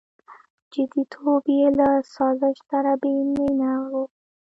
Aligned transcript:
•جديتوب 0.73 1.43
یې 1.57 1.67
له 1.79 1.89
سازش 2.15 2.57
سره 2.69 2.91
بېمینه 3.01 3.71
و. 3.91 3.91